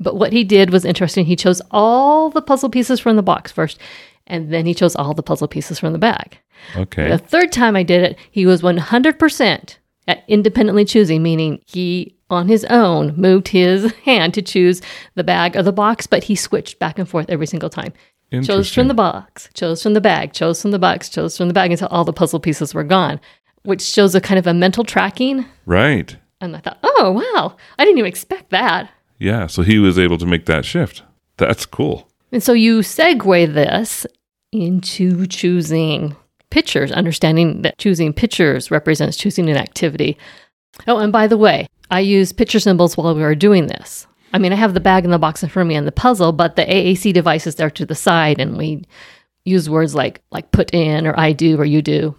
But 0.00 0.16
what 0.16 0.32
he 0.32 0.44
did 0.44 0.70
was 0.70 0.84
interesting. 0.84 1.26
He 1.26 1.36
chose 1.36 1.62
all 1.70 2.30
the 2.30 2.42
puzzle 2.42 2.68
pieces 2.68 3.00
from 3.00 3.16
the 3.16 3.22
box 3.22 3.52
first, 3.52 3.78
and 4.26 4.52
then 4.52 4.66
he 4.66 4.74
chose 4.74 4.96
all 4.96 5.14
the 5.14 5.22
puzzle 5.22 5.48
pieces 5.48 5.78
from 5.78 5.92
the 5.92 5.98
bag. 5.98 6.38
Okay. 6.76 7.08
The 7.08 7.18
third 7.18 7.52
time 7.52 7.76
I 7.76 7.82
did 7.82 8.02
it, 8.02 8.18
he 8.30 8.46
was 8.46 8.62
100% 8.62 9.76
at 10.06 10.24
independently 10.28 10.84
choosing, 10.84 11.22
meaning 11.22 11.60
he 11.66 12.16
on 12.30 12.48
his 12.48 12.64
own 12.66 13.14
moved 13.16 13.48
his 13.48 13.92
hand 14.04 14.34
to 14.34 14.42
choose 14.42 14.82
the 15.14 15.24
bag 15.24 15.56
or 15.56 15.62
the 15.62 15.72
box, 15.72 16.06
but 16.06 16.24
he 16.24 16.34
switched 16.34 16.78
back 16.78 16.98
and 16.98 17.08
forth 17.08 17.26
every 17.28 17.46
single 17.46 17.70
time. 17.70 17.92
Chose 18.42 18.72
from 18.72 18.88
the 18.88 18.94
box, 18.94 19.48
chose 19.54 19.80
from 19.80 19.94
the 19.94 20.00
bag, 20.00 20.32
chose 20.32 20.60
from 20.60 20.72
the 20.72 20.78
box, 20.78 21.08
chose 21.08 21.36
from 21.36 21.46
the 21.46 21.54
bag 21.54 21.70
until 21.70 21.86
all 21.88 22.04
the 22.04 22.12
puzzle 22.12 22.40
pieces 22.40 22.74
were 22.74 22.82
gone, 22.82 23.20
which 23.64 23.82
shows 23.82 24.14
a 24.14 24.20
kind 24.20 24.38
of 24.38 24.46
a 24.46 24.54
mental 24.54 24.84
tracking. 24.84 25.44
Right. 25.66 26.16
And 26.40 26.56
I 26.56 26.60
thought, 26.60 26.78
oh, 26.82 27.12
wow, 27.12 27.56
I 27.78 27.84
didn't 27.84 27.98
even 27.98 28.08
expect 28.08 28.50
that. 28.50 28.90
Yeah. 29.18 29.46
So 29.46 29.62
he 29.62 29.78
was 29.78 29.98
able 29.98 30.18
to 30.18 30.26
make 30.26 30.46
that 30.46 30.64
shift. 30.64 31.02
That's 31.36 31.66
cool. 31.66 32.08
And 32.32 32.42
so 32.42 32.52
you 32.52 32.80
segue 32.80 33.54
this 33.54 34.06
into 34.52 35.26
choosing 35.26 36.16
pictures, 36.50 36.92
understanding 36.92 37.62
that 37.62 37.78
choosing 37.78 38.12
pictures 38.12 38.70
represents 38.70 39.16
choosing 39.16 39.48
an 39.48 39.56
activity. 39.56 40.16
Oh, 40.86 40.98
and 40.98 41.12
by 41.12 41.26
the 41.26 41.38
way, 41.38 41.66
I 41.90 42.00
use 42.00 42.32
picture 42.32 42.60
symbols 42.60 42.96
while 42.96 43.14
we 43.14 43.22
are 43.22 43.34
doing 43.34 43.66
this. 43.66 44.06
I 44.32 44.38
mean, 44.38 44.52
I 44.52 44.56
have 44.56 44.74
the 44.74 44.80
bag 44.80 45.04
and 45.04 45.12
the 45.12 45.18
box 45.18 45.42
in 45.42 45.48
front 45.48 45.66
of 45.66 45.68
me 45.68 45.76
and 45.76 45.86
the 45.86 45.92
puzzle, 45.92 46.32
but 46.32 46.56
the 46.56 46.64
AAC 46.64 47.12
device 47.12 47.46
is 47.46 47.54
there 47.54 47.70
to 47.70 47.86
the 47.86 47.94
side, 47.94 48.40
and 48.40 48.56
we 48.56 48.84
use 49.44 49.70
words 49.70 49.94
like 49.94 50.20
like 50.30 50.50
put 50.50 50.72
in 50.74 51.06
or 51.06 51.18
I 51.18 51.32
do 51.32 51.58
or 51.58 51.64
you 51.64 51.82
do. 51.82 52.16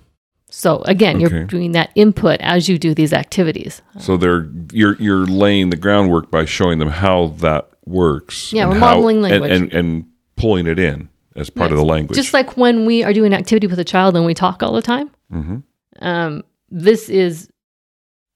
So 0.58 0.82
again, 0.86 1.18
Okay. 1.24 1.36
you're 1.36 1.44
doing 1.44 1.74
that 1.74 1.90
input 1.96 2.40
as 2.40 2.70
you 2.70 2.78
do 2.80 2.94
these 2.94 3.12
activities. 3.12 3.82
So 4.00 4.16
they're 4.16 4.48
you're 4.72 4.96
you're 5.02 5.26
laying 5.26 5.70
the 5.70 5.76
groundwork 5.76 6.32
by 6.32 6.46
showing 6.46 6.80
them 6.80 6.88
how 6.88 7.28
that 7.40 7.70
works. 7.86 8.54
Yeah, 8.54 8.64
and 8.64 8.72
we're 8.72 8.80
how- 8.80 8.96
modeling 8.96 9.18
and- 9.18 9.24
language. 9.24 9.52
and, 9.52 9.74
and 9.74 10.06
pulling 10.38 10.66
it 10.66 10.80
in 10.80 11.10
as 11.36 11.50
part 11.50 11.72
of 11.72 11.78
the 11.78 11.84
language. 11.84 12.16
Just 12.16 12.34
like 12.34 12.56
when 12.56 12.86
we 12.86 13.04
are 13.04 13.12
doing 13.12 13.34
activity 13.34 13.68
with 13.68 13.80
a 13.80 13.84
child 13.84 14.16
and 14.16 14.26
we 14.26 14.34
talk 14.34 14.64
all 14.64 14.72
the 14.74 14.82
time, 14.82 15.12
hmm 15.30 15.58
um, 16.02 16.44
this 16.70 17.10
is 17.10 17.50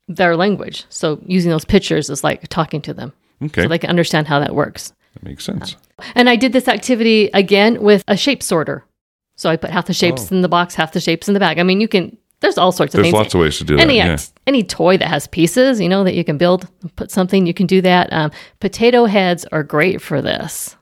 their 0.09 0.35
language. 0.35 0.85
So 0.89 1.21
using 1.25 1.51
those 1.51 1.65
pictures 1.65 2.09
is 2.09 2.23
like 2.23 2.47
talking 2.49 2.81
to 2.81 2.93
them 2.93 3.13
Okay, 3.41 3.63
so 3.63 3.67
they 3.69 3.77
can 3.79 3.89
understand 3.89 4.27
how 4.27 4.39
that 4.39 4.53
works. 4.55 4.91
that 5.13 5.23
makes 5.23 5.45
sense. 5.45 5.77
And 6.15 6.29
I 6.29 6.35
did 6.35 6.51
this 6.51 6.67
activity 6.67 7.29
again 7.33 7.81
with 7.81 8.03
a 8.09 8.17
shape 8.17 8.43
sorter. 8.43 8.83
So 9.39 9.49
I 9.49 9.55
put 9.55 9.69
half 9.69 9.85
the 9.85 9.93
shapes 9.93 10.31
Oh. 10.31 10.35
in 10.35 10.41
the 10.41 10.49
box, 10.49 10.75
half 10.75 10.91
the 10.91 10.99
shapes 10.99 11.29
in 11.29 11.33
the 11.33 11.39
bag. 11.39 11.59
I 11.59 11.63
mean, 11.63 11.79
you 11.79 11.87
can 11.87 12.17
there's 12.41 12.57
all 12.57 12.71
sorts 12.71 12.93
of 12.95 13.01
things. 13.01 13.13
There's 13.13 13.13
things. 13.13 13.23
lots 13.25 13.33
of 13.35 13.41
ways 13.41 13.57
to 13.59 13.63
do 13.63 13.77
any 13.77 13.99
that. 13.99 14.05
Yeah. 14.07 14.17
any 14.47 14.63
toy 14.63 14.97
that 14.97 15.07
has 15.07 15.27
pieces, 15.27 15.79
you 15.81 15.87
know, 15.89 16.03
that 16.03 16.13
you 16.15 16.23
can 16.23 16.37
build, 16.37 16.67
put 16.95 17.11
something, 17.11 17.45
you 17.45 17.53
can 17.53 17.67
do 17.67 17.81
that. 17.81 18.11
Um, 18.13 18.31
potato 18.59 19.05
heads 19.05 19.45
are 19.51 19.63
great 19.63 20.01
for 20.01 20.21
this. 20.21 20.75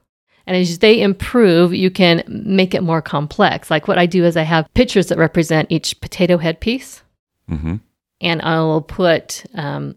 And 0.46 0.56
as 0.56 0.80
they 0.80 1.02
improve, 1.02 1.74
you 1.74 1.90
can 1.92 2.24
make 2.28 2.74
it 2.74 2.82
more 2.84 3.02
complex. 3.02 3.70
Like 3.70 3.88
what 3.88 3.98
I 3.98 4.06
do 4.06 4.24
is 4.24 4.38
I 4.38 4.44
have 4.44 4.72
pictures 4.74 5.08
that 5.08 5.18
represent 5.18 5.72
each 5.72 6.00
potato 6.02 6.38
head 6.38 6.60
piece, 6.60 7.04
hmm 7.48 7.76
and 8.22 8.42
I 8.42 8.60
will 8.62 8.82
put 8.82 9.46
um, 9.54 9.96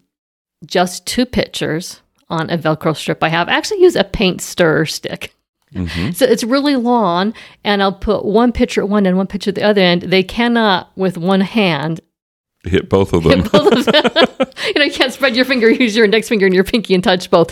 just 0.66 1.06
two 1.06 1.24
pictures 1.24 2.02
on 2.28 2.50
a 2.50 2.58
Velcro 2.58 2.94
strip 2.94 3.22
I 3.24 3.28
have. 3.30 3.48
I 3.48 3.52
actually 3.52 3.80
use 3.82 3.96
a 3.96 4.04
paint 4.04 4.40
stir 4.42 4.84
stick. 4.86 5.34
hmm 5.74 6.10
So 6.12 6.24
it's 6.26 6.44
really 6.44 6.76
long, 6.76 7.32
and 7.64 7.82
I'll 7.82 7.92
put 7.92 8.24
one 8.24 8.52
picture 8.52 8.80
at 8.82 8.88
one 8.88 9.06
end, 9.06 9.16
one 9.16 9.26
picture 9.26 9.50
at 9.50 9.54
the 9.54 9.62
other 9.62 9.80
end. 9.80 10.02
They 10.02 10.22
cannot, 10.22 10.90
with 10.96 11.16
one 11.16 11.40
hand, 11.40 12.00
Hit 12.64 12.90
both 12.90 13.14
of 13.14 13.22
them. 13.22 13.40
hit 13.42 13.52
both 13.52 13.72
of 13.72 13.86
them. 13.86 14.04
you 14.66 14.74
know, 14.74 14.84
you 14.84 14.92
can't 14.92 15.12
spread 15.12 15.34
your 15.34 15.46
finger, 15.46 15.70
use 15.70 15.96
your 15.96 16.04
index 16.04 16.28
finger 16.28 16.44
and 16.44 16.54
your 16.54 16.64
pinky 16.64 16.94
and 16.94 17.02
touch 17.02 17.30
both. 17.30 17.50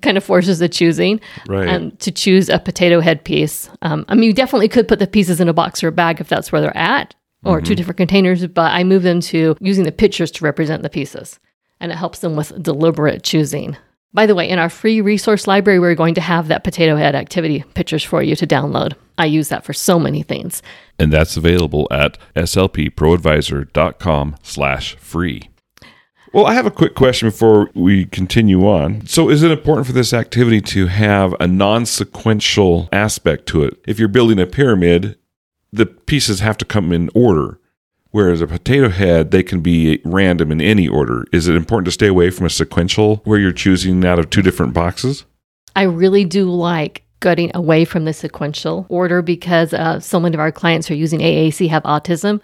Kind 0.00 0.16
of 0.16 0.24
forces 0.24 0.58
the 0.58 0.70
choosing. 0.70 1.20
Right. 1.46 1.68
Um, 1.68 1.90
to 1.98 2.10
choose 2.10 2.48
a 2.48 2.58
potato 2.58 3.00
head 3.00 3.24
piece. 3.24 3.68
Um, 3.82 4.06
I 4.08 4.14
mean, 4.14 4.24
you 4.24 4.32
definitely 4.32 4.68
could 4.68 4.88
put 4.88 5.00
the 5.00 5.06
pieces 5.06 5.38
in 5.38 5.50
a 5.50 5.52
box 5.52 5.84
or 5.84 5.88
a 5.88 5.92
bag 5.92 6.18
if 6.20 6.28
that's 6.28 6.50
where 6.50 6.62
they're 6.62 6.74
at, 6.76 7.14
or 7.44 7.60
two 7.60 7.74
different 7.74 7.98
containers, 7.98 8.46
but 8.46 8.72
I 8.72 8.84
move 8.84 9.02
them 9.02 9.20
to 9.20 9.54
using 9.60 9.84
the 9.84 9.92
pictures 9.92 10.30
to 10.32 10.44
represent 10.44 10.82
the 10.82 10.90
pieces. 10.90 11.38
And 11.78 11.92
it 11.92 11.96
helps 11.96 12.20
them 12.20 12.34
with 12.34 12.62
deliberate 12.62 13.22
choosing. 13.22 13.76
By 14.14 14.26
the 14.26 14.34
way, 14.34 14.48
in 14.48 14.58
our 14.58 14.70
free 14.70 15.00
resource 15.02 15.46
library, 15.46 15.78
we're 15.78 15.94
going 15.94 16.14
to 16.14 16.20
have 16.20 16.48
that 16.48 16.64
potato 16.64 16.96
head 16.96 17.14
activity 17.14 17.62
pictures 17.74 18.02
for 18.02 18.22
you 18.22 18.34
to 18.36 18.46
download. 18.46 18.94
I 19.18 19.26
use 19.26 19.48
that 19.50 19.64
for 19.64 19.72
so 19.72 19.98
many 19.98 20.22
things. 20.22 20.62
and 20.98 21.12
that's 21.12 21.36
available 21.36 21.86
at 21.90 22.18
slpproadvisor.com 22.34 24.36
slash 24.42 24.96
free. 24.96 25.50
Well, 26.32 26.46
I 26.46 26.54
have 26.54 26.66
a 26.66 26.70
quick 26.70 26.94
question 26.94 27.28
before 27.28 27.70
we 27.74 28.04
continue 28.06 28.66
on. 28.66 29.06
So, 29.06 29.30
is 29.30 29.42
it 29.42 29.50
important 29.50 29.86
for 29.86 29.92
this 29.92 30.12
activity 30.12 30.60
to 30.62 30.86
have 30.86 31.34
a 31.40 31.46
non 31.46 31.86
sequential 31.86 32.88
aspect 32.92 33.46
to 33.46 33.64
it? 33.64 33.78
If 33.86 33.98
you're 33.98 34.08
building 34.08 34.38
a 34.38 34.46
pyramid, 34.46 35.16
the 35.72 35.86
pieces 35.86 36.40
have 36.40 36.58
to 36.58 36.64
come 36.64 36.92
in 36.92 37.10
order, 37.14 37.60
whereas 38.10 38.40
a 38.40 38.46
potato 38.46 38.88
head, 38.88 39.30
they 39.30 39.42
can 39.42 39.60
be 39.60 40.00
random 40.04 40.52
in 40.52 40.60
any 40.60 40.88
order. 40.88 41.26
Is 41.32 41.48
it 41.48 41.56
important 41.56 41.86
to 41.86 41.92
stay 41.92 42.06
away 42.06 42.30
from 42.30 42.46
a 42.46 42.50
sequential 42.50 43.16
where 43.24 43.38
you're 43.38 43.52
choosing 43.52 44.04
out 44.04 44.18
of 44.18 44.30
two 44.30 44.42
different 44.42 44.74
boxes? 44.74 45.24
I 45.76 45.82
really 45.82 46.24
do 46.24 46.50
like 46.50 47.04
getting 47.20 47.50
away 47.54 47.84
from 47.84 48.04
the 48.04 48.12
sequential 48.12 48.86
order 48.88 49.22
because 49.22 49.74
uh, 49.74 50.00
so 50.00 50.20
many 50.20 50.34
of 50.34 50.40
our 50.40 50.52
clients 50.52 50.86
who 50.86 50.94
are 50.94 50.98
using 50.98 51.20
AAC 51.20 51.68
have 51.68 51.82
autism 51.82 52.40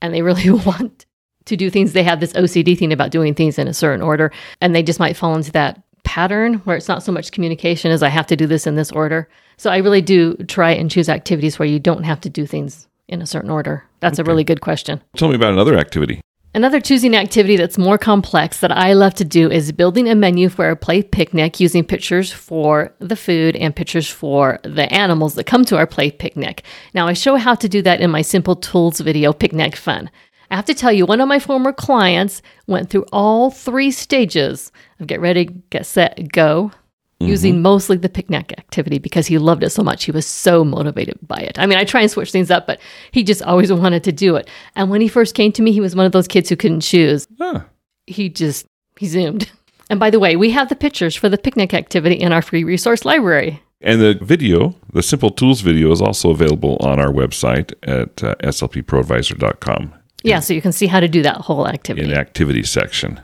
and 0.00 0.12
they 0.12 0.22
really 0.22 0.50
want 0.66 1.06
to 1.46 1.56
do 1.56 1.70
things. 1.70 1.92
They 1.92 2.02
have 2.02 2.20
this 2.20 2.32
OCD 2.34 2.78
thing 2.78 2.92
about 2.92 3.10
doing 3.10 3.34
things 3.34 3.58
in 3.58 3.68
a 3.68 3.74
certain 3.74 4.02
order 4.02 4.32
and 4.60 4.74
they 4.74 4.82
just 4.82 5.00
might 5.00 5.16
fall 5.16 5.34
into 5.34 5.52
that 5.52 5.82
pattern 6.04 6.54
where 6.64 6.76
it's 6.76 6.88
not 6.88 7.02
so 7.02 7.12
much 7.12 7.32
communication 7.32 7.90
as 7.90 8.02
I 8.02 8.08
have 8.08 8.26
to 8.28 8.36
do 8.36 8.46
this 8.46 8.66
in 8.66 8.76
this 8.76 8.90
order. 8.92 9.28
So 9.56 9.70
I 9.70 9.78
really 9.78 10.00
do 10.00 10.36
try 10.46 10.72
and 10.72 10.90
choose 10.90 11.08
activities 11.08 11.58
where 11.58 11.68
you 11.68 11.78
don't 11.78 12.04
have 12.04 12.20
to 12.22 12.30
do 12.30 12.46
things 12.46 12.88
in 13.08 13.20
a 13.20 13.26
certain 13.26 13.50
order. 13.50 13.84
That's 14.00 14.18
a 14.18 14.24
really 14.24 14.44
good 14.44 14.60
question. 14.60 15.02
Tell 15.16 15.28
me 15.28 15.34
about 15.34 15.52
another 15.52 15.76
activity. 15.76 16.20
Another 16.54 16.80
choosing 16.80 17.14
activity 17.14 17.56
that's 17.56 17.76
more 17.76 17.98
complex 17.98 18.60
that 18.60 18.72
I 18.72 18.94
love 18.94 19.14
to 19.14 19.24
do 19.24 19.50
is 19.50 19.70
building 19.70 20.08
a 20.08 20.14
menu 20.14 20.48
for 20.48 20.70
a 20.70 20.76
play 20.76 21.02
picnic 21.02 21.60
using 21.60 21.84
pictures 21.84 22.32
for 22.32 22.94
the 23.00 23.16
food 23.16 23.54
and 23.54 23.76
pictures 23.76 24.08
for 24.08 24.58
the 24.62 24.90
animals 24.92 25.34
that 25.34 25.44
come 25.44 25.64
to 25.66 25.76
our 25.76 25.86
play 25.86 26.10
picnic. 26.10 26.64
Now, 26.94 27.06
I 27.06 27.12
show 27.12 27.36
how 27.36 27.54
to 27.56 27.68
do 27.68 27.82
that 27.82 28.00
in 28.00 28.10
my 28.10 28.22
Simple 28.22 28.56
Tools 28.56 29.00
video, 29.00 29.32
Picnic 29.34 29.76
Fun. 29.76 30.10
I 30.50 30.56
have 30.56 30.64
to 30.64 30.74
tell 30.74 30.90
you, 30.90 31.04
one 31.04 31.20
of 31.20 31.28
my 31.28 31.38
former 31.38 31.72
clients 31.72 32.40
went 32.66 32.88
through 32.88 33.04
all 33.12 33.50
three 33.50 33.90
stages 33.90 34.72
of 34.98 35.06
get 35.06 35.20
ready, 35.20 35.44
get 35.68 35.84
set, 35.84 36.32
go, 36.32 36.72
using 37.20 37.60
mostly 37.62 37.96
the 37.96 38.08
picnic 38.08 38.52
activity 38.58 38.98
because 38.98 39.26
he 39.26 39.38
loved 39.38 39.62
it 39.64 39.70
so 39.70 39.82
much. 39.82 40.04
He 40.04 40.12
was 40.12 40.24
so 40.26 40.64
motivated 40.64 41.18
by 41.26 41.38
it. 41.38 41.58
I 41.58 41.66
mean, 41.66 41.78
I 41.78 41.84
try 41.84 42.00
and 42.02 42.10
switch 42.10 42.30
things 42.30 42.50
up, 42.50 42.66
but 42.66 42.80
he 43.10 43.24
just 43.24 43.42
always 43.42 43.72
wanted 43.84 44.04
to 44.04 44.12
do 44.12 44.36
it. 44.36 44.48
And 44.76 44.88
when 44.90 45.00
he 45.00 45.08
first 45.08 45.34
came 45.34 45.50
to 45.52 45.62
me, 45.62 45.72
he 45.72 45.80
was 45.80 45.96
one 45.96 46.06
of 46.06 46.12
those 46.12 46.28
kids 46.28 46.48
who 46.48 46.56
couldn't 46.56 46.80
choose. 46.82 47.26
Ah, 47.40 47.64
He 48.06 48.28
just, 48.28 48.66
he 48.98 49.06
zoomed. 49.06 49.50
And 49.90 49.98
by 49.98 50.10
the 50.10 50.18
way, 50.20 50.36
we 50.36 50.50
have 50.50 50.68
the 50.68 50.76
pictures 50.76 51.16
for 51.16 51.30
the 51.30 51.38
picnic 51.38 51.72
activity 51.72 52.16
in 52.16 52.30
our 52.30 52.42
free 52.42 52.62
resource 52.62 53.06
library. 53.06 53.62
And 53.80 54.02
the 54.02 54.18
video, 54.20 54.74
the 54.92 55.02
Simple 55.02 55.30
Tools 55.30 55.62
video, 55.62 55.90
is 55.92 56.02
also 56.02 56.28
available 56.30 56.76
on 56.80 57.00
our 57.00 57.10
website 57.10 57.72
at 57.84 58.22
uh, 58.22 58.34
slpproadvisor.com 58.42 59.94
Yeah, 60.24 60.40
so 60.40 60.52
you 60.52 60.60
can 60.60 60.72
see 60.72 60.88
how 60.88 61.00
to 61.00 61.08
do 61.08 61.22
that 61.22 61.36
whole 61.38 61.66
activity. 61.66 62.04
in 62.06 62.12
activity. 62.12 62.14
the 62.14 62.20
activities 62.20 62.70
section. 62.70 63.20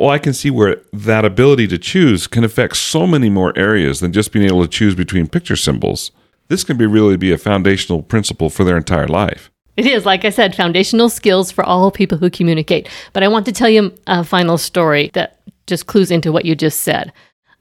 Well, 0.00 0.08
I 0.08 0.18
can 0.18 0.32
see 0.32 0.48
where 0.50 0.80
that 0.94 1.26
ability 1.26 1.66
to 1.66 1.76
choose 1.76 2.26
can 2.26 2.42
affect 2.42 2.78
so 2.78 3.06
many 3.06 3.28
more 3.28 3.52
areas 3.54 4.00
than 4.00 4.14
just 4.14 4.32
being 4.32 4.46
able 4.46 4.62
to 4.62 4.68
choose 4.68 4.94
between 4.94 5.28
picture 5.28 5.56
symbols. 5.56 6.10
This 6.48 6.64
can 6.64 6.78
be 6.78 6.86
really 6.86 7.18
be 7.18 7.32
a 7.32 7.36
foundational 7.36 8.00
principle 8.00 8.48
for 8.48 8.64
their 8.64 8.78
entire 8.78 9.06
life. 9.06 9.50
It 9.76 9.84
is, 9.84 10.06
like 10.06 10.24
I 10.24 10.30
said, 10.30 10.56
foundational 10.56 11.10
skills 11.10 11.50
for 11.50 11.64
all 11.64 11.90
people 11.90 12.16
who 12.16 12.30
communicate. 12.30 12.88
But 13.12 13.22
I 13.22 13.28
want 13.28 13.44
to 13.44 13.52
tell 13.52 13.68
you 13.68 13.92
a 14.06 14.24
final 14.24 14.56
story 14.56 15.10
that 15.12 15.38
just 15.66 15.86
clues 15.86 16.10
into 16.10 16.32
what 16.32 16.46
you 16.46 16.54
just 16.54 16.80
said. 16.80 17.12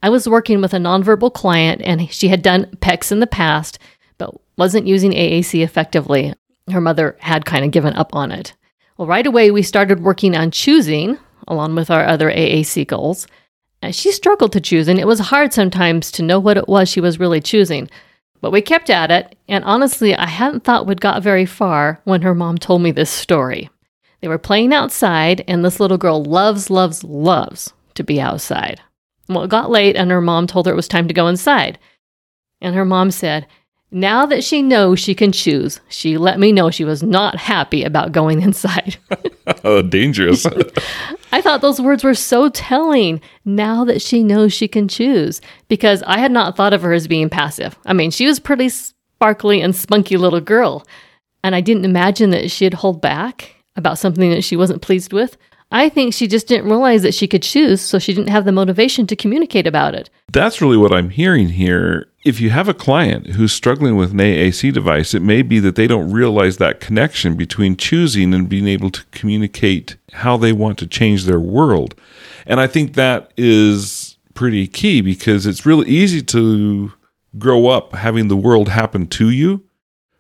I 0.01 0.09
was 0.09 0.29
working 0.29 0.61
with 0.61 0.73
a 0.73 0.77
nonverbal 0.77 1.33
client, 1.33 1.81
and 1.83 2.09
she 2.09 2.29
had 2.29 2.41
done 2.41 2.67
PECS 2.77 3.11
in 3.11 3.19
the 3.19 3.27
past, 3.27 3.79
but 4.17 4.33
wasn't 4.57 4.87
using 4.87 5.11
AAC 5.11 5.61
effectively. 5.61 6.33
Her 6.71 6.79
mother 6.79 7.17
had 7.19 7.43
kind 7.43 7.65
of 7.65 7.71
given 7.71 7.95
up 7.95 8.15
on 8.15 8.31
it. 8.31 8.55
Well, 8.95 9.09
right 9.09 9.27
away, 9.27 9.51
we 9.51 9.61
started 9.61 10.03
working 10.03 10.37
on 10.37 10.51
choosing, 10.51 11.17
along 11.49 11.75
with 11.75 11.91
our 11.91 12.05
other 12.05 12.29
AAC 12.31 12.87
goals. 12.87 13.27
And 13.81 13.95
she 13.95 14.11
struggled 14.11 14.51
to 14.53 14.61
choose, 14.61 14.87
and 14.87 14.99
it 14.99 15.07
was 15.07 15.19
hard 15.19 15.53
sometimes 15.53 16.11
to 16.11 16.23
know 16.23 16.39
what 16.39 16.57
it 16.57 16.67
was 16.67 16.89
she 16.89 17.01
was 17.01 17.19
really 17.19 17.41
choosing. 17.41 17.89
But 18.41 18.51
we 18.51 18.61
kept 18.61 18.89
at 18.89 19.11
it, 19.11 19.37
and 19.47 19.63
honestly, 19.65 20.15
I 20.15 20.27
hadn't 20.27 20.63
thought 20.63 20.85
we'd 20.87 21.01
got 21.01 21.23
very 21.23 21.45
far 21.45 21.99
when 22.03 22.21
her 22.21 22.35
mom 22.35 22.57
told 22.57 22.81
me 22.81 22.91
this 22.91 23.09
story. 23.09 23.69
They 24.21 24.27
were 24.27 24.37
playing 24.37 24.73
outside, 24.73 25.43
and 25.47 25.63
this 25.63 25.79
little 25.79 25.97
girl 25.97 26.23
loves, 26.23 26.69
loves, 26.69 27.03
loves 27.03 27.73
to 27.95 28.03
be 28.03 28.19
outside. 28.19 28.81
Well, 29.27 29.43
it 29.43 29.49
got 29.49 29.69
late, 29.69 29.95
and 29.95 30.11
her 30.11 30.21
mom 30.21 30.47
told 30.47 30.65
her 30.65 30.73
it 30.73 30.77
was 30.77 30.87
time 30.87 31.07
to 31.07 31.13
go 31.13 31.27
inside. 31.27 31.79
And 32.61 32.75
her 32.75 32.85
mom 32.85 33.11
said, 33.11 33.47
now 33.91 34.25
that 34.25 34.43
she 34.43 34.61
knows 34.61 34.99
she 34.99 35.15
can 35.15 35.31
choose, 35.31 35.81
she 35.89 36.17
let 36.17 36.39
me 36.39 36.51
know 36.51 36.69
she 36.69 36.83
was 36.83 37.01
not 37.01 37.37
happy 37.37 37.83
about 37.83 38.11
going 38.11 38.41
inside. 38.49 38.97
Oh, 39.63 39.81
dangerous. 39.81 40.45
I 41.31 41.41
thought 41.41 41.61
those 41.61 41.81
words 41.81 42.03
were 42.03 42.13
so 42.13 42.49
telling 42.49 43.19
now 43.45 43.83
that 43.83 43.99
she 43.99 44.23
knows 44.23 44.53
she 44.53 44.67
can 44.67 44.87
choose 44.87 45.41
because 45.67 46.03
I 46.03 46.19
had 46.19 46.31
not 46.31 46.55
thought 46.55 46.71
of 46.71 46.83
her 46.83 46.93
as 46.93 47.07
being 47.07 47.29
passive. 47.29 47.75
I 47.83 47.93
mean, 47.93 48.11
she 48.11 48.27
was 48.27 48.37
a 48.37 48.41
pretty 48.41 48.69
sparkly 48.69 49.59
and 49.59 49.75
spunky 49.75 50.17
little 50.17 50.39
girl, 50.39 50.85
and 51.43 51.55
I 51.55 51.61
didn't 51.61 51.85
imagine 51.85 52.29
that 52.29 52.51
she'd 52.51 52.75
hold 52.75 53.01
back 53.01 53.55
about 53.75 53.97
something 53.97 54.29
that 54.29 54.43
she 54.43 54.55
wasn't 54.55 54.83
pleased 54.83 55.13
with. 55.13 55.35
I 55.71 55.89
think 55.89 56.13
she 56.13 56.27
just 56.27 56.47
didn't 56.47 56.69
realize 56.69 57.03
that 57.03 57.13
she 57.13 57.27
could 57.27 57.43
choose, 57.43 57.79
so 57.79 57.99
she 57.99 58.13
didn't 58.13 58.29
have 58.29 58.45
the 58.45 58.51
motivation 58.51 59.05
to 59.07 59.15
communicate 59.15 59.67
about 59.67 59.93
it. 59.93 60.09
That's 60.31 60.61
really 60.61 60.77
what 60.77 60.93
I'm 60.93 61.11
hearing 61.11 61.49
here. 61.49 62.07
If 62.25 62.41
you 62.41 62.49
have 62.49 62.67
a 62.67 62.73
client 62.73 63.27
who's 63.27 63.53
struggling 63.53 63.95
with 63.95 64.11
an 64.11 64.17
AAC 64.17 64.73
device, 64.73 65.13
it 65.13 65.21
may 65.21 65.41
be 65.43 65.59
that 65.59 65.75
they 65.75 65.85
don't 65.85 66.11
realize 66.11 66.57
that 66.57 66.79
connection 66.79 67.35
between 67.35 67.77
choosing 67.77 68.33
and 68.33 68.49
being 68.49 68.67
able 68.67 68.89
to 68.89 69.05
communicate 69.11 69.95
how 70.13 70.37
they 70.37 70.51
want 70.51 70.79
to 70.79 70.87
change 70.87 71.25
their 71.25 71.39
world. 71.39 71.93
And 72.47 72.59
I 72.59 72.65
think 72.65 72.95
that 72.95 73.31
is 73.37 74.17
pretty 74.33 74.67
key 74.67 75.01
because 75.01 75.45
it's 75.45 75.65
really 75.65 75.87
easy 75.87 76.21
to 76.23 76.93
grow 77.37 77.67
up 77.67 77.93
having 77.93 78.27
the 78.27 78.35
world 78.35 78.69
happen 78.69 79.05
to 79.07 79.29
you. 79.29 79.63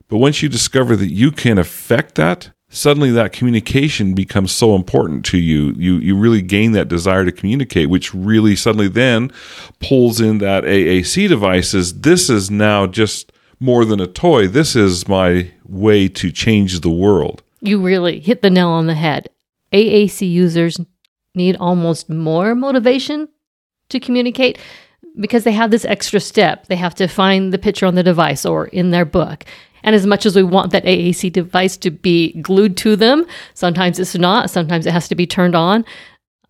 But 0.09 0.17
once 0.17 0.41
you 0.41 0.49
discover 0.49 0.95
that 0.95 1.11
you 1.11 1.31
can 1.31 1.57
affect 1.57 2.15
that, 2.15 2.51
suddenly 2.69 3.11
that 3.11 3.33
communication 3.33 4.13
becomes 4.13 4.51
so 4.51 4.75
important 4.75 5.25
to 5.25 5.37
you. 5.37 5.73
You 5.77 5.95
you 5.95 6.17
really 6.17 6.41
gain 6.41 6.71
that 6.73 6.87
desire 6.87 7.25
to 7.25 7.31
communicate, 7.31 7.89
which 7.89 8.13
really 8.13 8.55
suddenly 8.55 8.87
then 8.87 9.31
pulls 9.79 10.21
in 10.21 10.37
that 10.39 10.63
AAC 10.63 11.27
devices. 11.27 12.01
This 12.01 12.29
is 12.29 12.49
now 12.49 12.87
just 12.87 13.31
more 13.59 13.85
than 13.85 13.99
a 13.99 14.07
toy. 14.07 14.47
This 14.47 14.75
is 14.75 15.07
my 15.07 15.51
way 15.67 16.07
to 16.07 16.31
change 16.31 16.79
the 16.79 16.89
world. 16.89 17.43
You 17.61 17.81
really 17.81 18.19
hit 18.19 18.41
the 18.41 18.49
nail 18.49 18.69
on 18.69 18.87
the 18.87 18.95
head. 18.95 19.29
AAC 19.73 20.29
users 20.29 20.79
need 21.35 21.57
almost 21.59 22.09
more 22.09 22.55
motivation 22.55 23.27
to 23.89 23.99
communicate 23.99 24.57
because 25.19 25.43
they 25.43 25.51
have 25.51 25.71
this 25.71 25.85
extra 25.85 26.19
step. 26.19 26.67
They 26.67 26.75
have 26.75 26.95
to 26.95 27.07
find 27.07 27.53
the 27.53 27.57
picture 27.57 27.85
on 27.85 27.95
the 27.95 28.03
device 28.03 28.45
or 28.45 28.67
in 28.67 28.91
their 28.91 29.05
book. 29.05 29.45
And 29.83 29.95
as 29.95 30.05
much 30.05 30.25
as 30.25 30.35
we 30.35 30.43
want 30.43 30.71
that 30.71 30.83
AAC 30.85 31.31
device 31.31 31.77
to 31.77 31.91
be 31.91 32.33
glued 32.41 32.77
to 32.77 32.95
them, 32.95 33.25
sometimes 33.53 33.99
it's 33.99 34.15
not. 34.15 34.49
Sometimes 34.49 34.85
it 34.85 34.91
has 34.91 35.07
to 35.07 35.15
be 35.15 35.27
turned 35.27 35.55
on. 35.55 35.85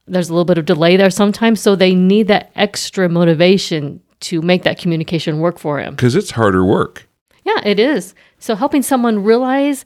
There's 0.08 0.30
a 0.30 0.34
little 0.34 0.46
bit 0.46 0.58
of 0.58 0.66
delay 0.66 0.98
there 0.98 1.10
sometimes. 1.10 1.62
So 1.62 1.76
they 1.76 1.94
need 1.94 2.28
that 2.28 2.52
extra 2.56 3.08
motivation 3.10 4.02
to 4.22 4.42
make 4.42 4.64
that 4.64 4.80
communication 4.80 5.40
work 5.40 5.60
for 5.60 5.82
them. 5.82 5.96
Because 5.96 6.16
it's 6.16 6.32
harder 6.32 6.66
work. 6.66 7.08
Yeah, 7.46 7.62
it 7.64 7.80
is. 7.80 8.16
So 8.40 8.56
helping 8.56 8.82
someone 8.82 9.24
realize 9.24 9.86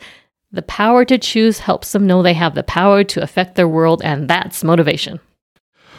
The 0.54 0.62
power 0.62 1.04
to 1.06 1.18
choose 1.18 1.58
helps 1.58 1.92
them 1.92 2.06
know 2.06 2.22
they 2.22 2.34
have 2.34 2.54
the 2.54 2.64
power 2.64 3.04
to 3.04 3.24
affect 3.24 3.56
their 3.56 3.68
world, 3.68 4.04
and 4.06 4.30
that's 4.30 4.64
motivation. 4.64 5.20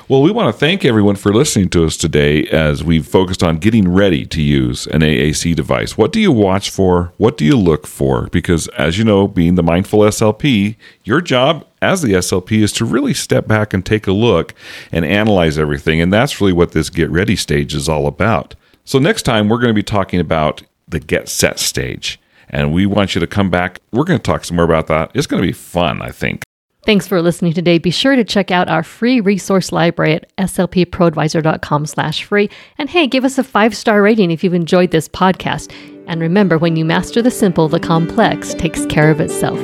Well, 0.07 0.21
we 0.21 0.31
want 0.31 0.53
to 0.55 0.59
thank 0.59 0.85
everyone 0.85 1.17
for 1.17 1.33
listening 1.33 1.71
to 1.71 1.87
us 1.87 1.97
today 1.97 2.45
as 2.49 2.85
we've 2.85 3.07
focused 3.07 3.43
on 3.43 3.57
getting 3.57 3.89
ready 3.91 4.27
to 4.27 4.43
use 4.43 4.87
an 4.89 5.01
AAC 5.01 5.57
device. 5.57 5.97
What 5.97 6.13
do 6.13 6.21
you 6.21 6.31
watch 6.31 6.69
for? 6.69 7.15
What 7.17 7.39
do 7.39 7.47
you 7.47 7.57
look 7.57 7.87
for? 7.87 8.27
Because, 8.27 8.69
as 8.77 8.99
you 8.99 9.05
know, 9.05 9.27
being 9.27 9.55
the 9.55 9.63
mindful 9.63 10.01
SLP, 10.01 10.77
your 11.05 11.23
job 11.23 11.67
as 11.81 12.03
the 12.03 12.13
SLP 12.13 12.63
is 12.63 12.71
to 12.73 12.85
really 12.85 13.15
step 13.15 13.49
back 13.49 13.73
and 13.73 13.85
take 13.85 14.07
a 14.07 14.13
look 14.13 14.53
and 14.93 15.07
analyze 15.07 15.59
everything. 15.59 16.03
And 16.03 16.13
that's 16.13 16.39
really 16.39 16.53
what 16.53 16.73
this 16.73 16.91
get 16.91 17.09
ready 17.09 17.35
stage 17.35 17.75
is 17.75 17.89
all 17.89 18.07
about. 18.07 18.55
So, 18.85 18.99
next 18.99 19.23
time, 19.23 19.49
we're 19.49 19.57
going 19.57 19.69
to 19.69 19.75
be 19.75 19.83
talking 19.83 20.21
about 20.21 20.63
the 20.87 21.01
get 21.01 21.31
set 21.31 21.59
stage. 21.59 22.21
And 22.51 22.75
we 22.75 22.85
want 22.85 23.15
you 23.15 23.23
to 23.23 23.27
come 23.27 23.49
back. 23.49 23.81
We're 23.91 24.05
going 24.05 24.19
to 24.19 24.23
talk 24.23 24.45
some 24.45 24.57
more 24.57 24.67
about 24.67 24.87
that. 24.89 25.13
It's 25.15 25.27
going 25.27 25.43
to 25.43 25.49
be 25.49 25.55
fun, 25.55 26.03
I 26.03 26.11
think. 26.11 26.43
Thanks 26.85 27.09
for 27.09 27.23
listening 27.23 27.55
today. 27.55 27.79
Be 27.79 27.91
sure 27.91 28.15
to 28.15 28.25
check 28.25 28.51
out 28.51 28.69
our 28.69 28.83
free 28.83 29.21
resource 29.21 29.73
library 29.73 30.15
at 30.17 30.37
slpproadvisor.com 30.37 31.87
slash 31.87 32.25
free. 32.25 32.51
And 32.77 32.91
hey, 32.91 33.07
give 33.07 33.25
us 33.25 33.39
a 33.39 33.45
five-star 33.45 34.03
rating 34.03 34.31
if 34.31 34.45
you've 34.45 34.53
enjoyed 34.53 34.91
this 34.91 35.09
podcast. 35.09 35.75
And 36.07 36.21
remember, 36.21 36.59
when 36.59 36.77
you 36.77 36.85
master 36.85 37.23
the 37.23 37.31
simple, 37.31 37.69
the 37.69 37.81
complex 37.81 38.53
takes 38.53 38.85
care 38.85 39.11
of 39.11 39.19
itself. 39.21 39.59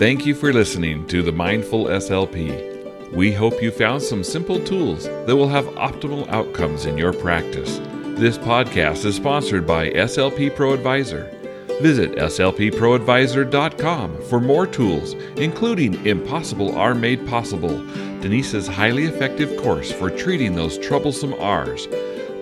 Thank 0.00 0.26
you 0.26 0.34
for 0.34 0.52
listening 0.52 1.06
to 1.06 1.22
the 1.22 1.30
Mindful 1.30 1.84
SLP. 1.84 3.12
We 3.12 3.32
hope 3.32 3.62
you 3.62 3.70
found 3.70 4.02
some 4.02 4.24
simple 4.24 4.58
tools 4.64 5.04
that 5.04 5.36
will 5.36 5.48
have 5.48 5.66
optimal 5.76 6.28
outcomes 6.28 6.86
in 6.86 6.98
your 6.98 7.12
practice. 7.12 7.78
This 8.18 8.36
podcast 8.36 9.04
is 9.04 9.14
sponsored 9.14 9.64
by 9.64 9.90
SLP 9.90 10.56
Pro 10.56 10.72
Advisor. 10.74 11.33
Visit 11.80 12.16
slpproadvisor.com 12.16 14.22
for 14.22 14.40
more 14.40 14.66
tools, 14.66 15.12
including 15.36 16.04
Impossible 16.06 16.74
R 16.76 16.94
Made 16.94 17.26
Possible, 17.26 17.78
Denise's 18.20 18.66
highly 18.66 19.04
effective 19.04 19.56
course 19.60 19.92
for 19.92 20.10
treating 20.10 20.54
those 20.54 20.78
troublesome 20.78 21.34
R's. 21.34 21.86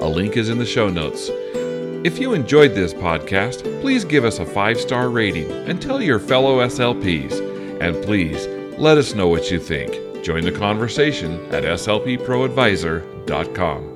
A 0.00 0.06
link 0.06 0.36
is 0.36 0.48
in 0.48 0.58
the 0.58 0.66
show 0.66 0.88
notes. 0.88 1.30
If 2.04 2.18
you 2.18 2.34
enjoyed 2.34 2.74
this 2.74 2.92
podcast, 2.92 3.62
please 3.80 4.04
give 4.04 4.24
us 4.24 4.40
a 4.40 4.46
five 4.46 4.80
star 4.80 5.08
rating 5.08 5.48
and 5.50 5.80
tell 5.80 6.02
your 6.02 6.18
fellow 6.18 6.58
SLPs. 6.66 7.40
And 7.80 8.02
please 8.04 8.48
let 8.78 8.98
us 8.98 9.14
know 9.14 9.28
what 9.28 9.50
you 9.50 9.58
think. 9.60 10.24
Join 10.24 10.44
the 10.44 10.52
conversation 10.52 11.40
at 11.54 11.64
slpproadvisor.com. 11.64 13.91